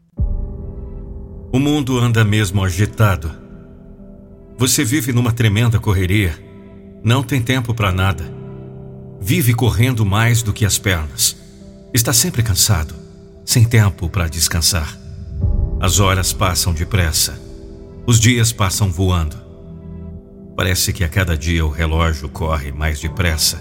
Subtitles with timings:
[1.54, 3.32] O mundo anda mesmo agitado.
[4.58, 6.36] Você vive numa tremenda correria.
[7.04, 8.35] Não tem tempo para nada.
[9.20, 11.36] Vive correndo mais do que as pernas.
[11.94, 12.94] Está sempre cansado,
[13.46, 14.98] sem tempo para descansar.
[15.80, 17.40] As horas passam depressa.
[18.08, 19.36] Os dias passam voando.
[20.56, 23.60] Parece que a cada dia o relógio corre mais depressa.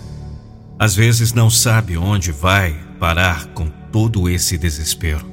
[0.79, 5.25] Às vezes não sabe onde vai parar com todo esse desespero.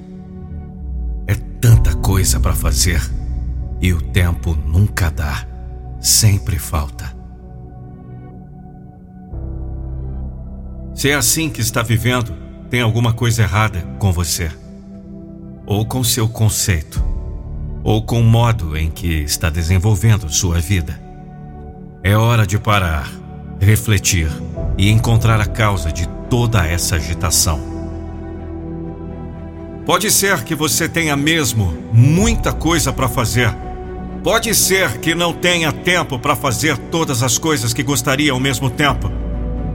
[1.28, 3.02] É tanta coisa para fazer
[3.82, 5.46] e o tempo nunca dá,
[6.00, 7.21] sempre falta.
[11.02, 12.32] Se é assim que está vivendo,
[12.70, 14.52] tem alguma coisa errada com você,
[15.66, 17.04] ou com seu conceito,
[17.84, 21.02] ou com o modo em que está desenvolvendo sua vida.
[22.04, 23.12] É hora de parar,
[23.60, 24.30] refletir
[24.78, 27.60] e encontrar a causa de toda essa agitação.
[29.88, 33.52] Pode ser que você tenha mesmo muita coisa para fazer.
[34.24, 38.70] Pode ser que não tenha tempo para fazer todas as coisas que gostaria ao mesmo
[38.70, 39.12] tempo.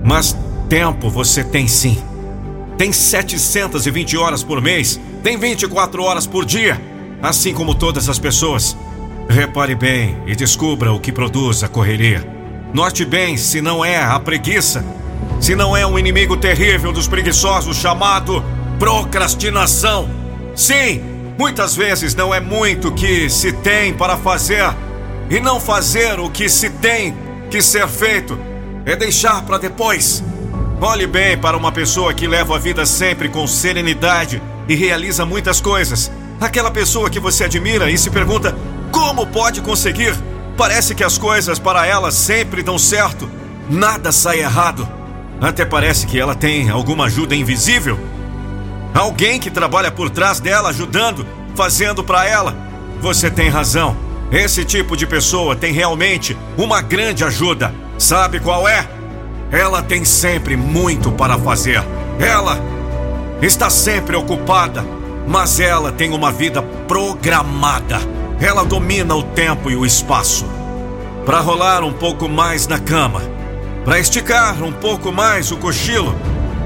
[0.04, 0.36] Mas
[0.68, 2.02] Tempo você tem sim.
[2.76, 6.80] Tem 720 horas por mês, tem 24 horas por dia,
[7.22, 8.76] assim como todas as pessoas.
[9.28, 12.26] Repare bem e descubra o que produz a correria.
[12.74, 14.84] Note bem se não é a preguiça,
[15.40, 18.44] se não é um inimigo terrível dos preguiçosos chamado
[18.78, 20.10] procrastinação.
[20.54, 21.00] Sim,
[21.38, 24.74] muitas vezes não é muito que se tem para fazer,
[25.30, 27.16] e não fazer o que se tem
[27.50, 28.38] que ser feito
[28.84, 30.22] é deixar para depois.
[30.80, 35.58] Olhe bem para uma pessoa que leva a vida sempre com serenidade e realiza muitas
[35.58, 36.12] coisas.
[36.38, 38.54] Aquela pessoa que você admira e se pergunta
[38.92, 40.14] como pode conseguir.
[40.54, 43.28] Parece que as coisas para ela sempre dão certo.
[43.70, 44.86] Nada sai errado.
[45.40, 47.98] Até parece que ela tem alguma ajuda invisível.
[48.94, 52.54] Alguém que trabalha por trás dela, ajudando, fazendo para ela.
[53.00, 53.96] Você tem razão.
[54.30, 57.74] Esse tipo de pessoa tem realmente uma grande ajuda.
[57.98, 58.95] Sabe qual é?
[59.50, 61.82] Ela tem sempre muito para fazer.
[62.18, 62.58] Ela
[63.40, 64.84] está sempre ocupada,
[65.26, 68.00] mas ela tem uma vida programada.
[68.40, 70.44] Ela domina o tempo e o espaço.
[71.24, 73.22] Para rolar um pouco mais na cama,
[73.84, 76.14] para esticar um pouco mais o cochilo,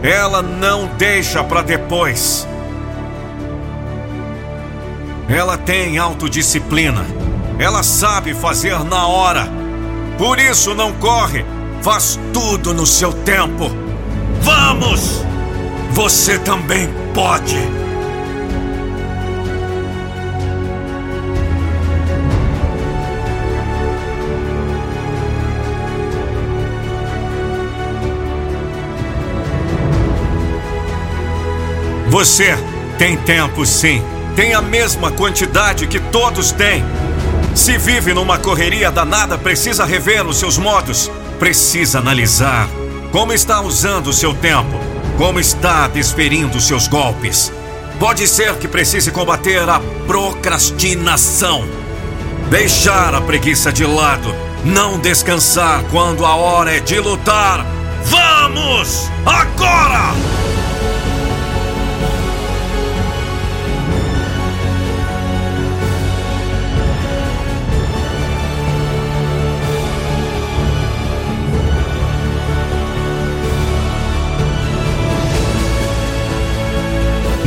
[0.03, 2.47] ela não deixa para depois.
[5.29, 7.05] Ela tem autodisciplina.
[7.59, 9.47] Ela sabe fazer na hora.
[10.19, 11.45] Por isso não corre
[11.83, 13.71] Faz tudo no seu tempo.
[14.43, 15.25] Vamos!
[15.93, 17.57] Você também pode!
[32.09, 32.59] Você
[32.99, 34.03] tem tempo sim.
[34.37, 36.85] Tem a mesma quantidade que todos têm.
[37.55, 42.69] Se vive numa correria danada, precisa rever os seus modos precisa analisar
[43.11, 44.78] como está usando o seu tempo,
[45.17, 47.51] como está desferindo seus golpes.
[47.99, 51.67] Pode ser que precise combater a procrastinação.
[52.51, 54.33] Deixar a preguiça de lado,
[54.65, 57.67] não descansar quando a hora é de lutar.
[58.05, 59.11] Vamos!
[59.25, 60.50] Agora!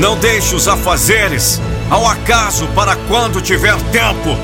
[0.04, 4.38] Não deixe os afazeres ao acaso para quando tiver tempo.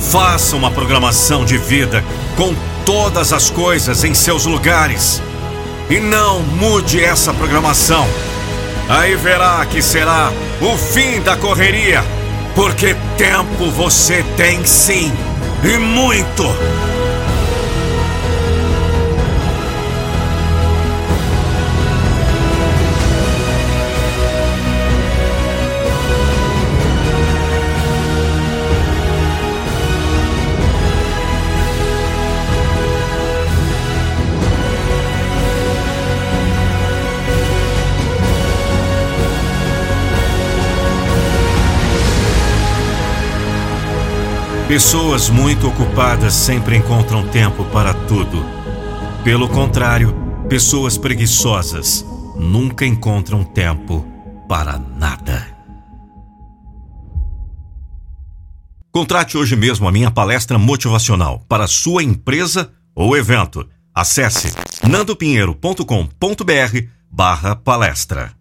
[0.00, 2.04] Faça uma programação de vida
[2.36, 2.54] com
[2.86, 5.20] todas as coisas em seus lugares.
[5.90, 8.06] E não mude essa programação.
[8.88, 10.30] Aí verá que será
[10.60, 12.04] o fim da correria.
[12.54, 15.12] Porque tempo você tem sim.
[15.64, 16.44] E muito.
[44.68, 48.44] Pessoas muito ocupadas sempre encontram tempo para tudo.
[49.24, 50.14] Pelo contrário,
[50.46, 52.04] pessoas preguiçosas
[52.36, 54.06] nunca encontram tempo
[54.46, 55.56] para nada.
[58.92, 63.66] Contrate hoje mesmo a minha palestra motivacional para sua empresa ou evento.
[63.94, 64.54] Acesse
[64.86, 66.78] nandopinheiro.com.br
[67.10, 68.37] barra palestra.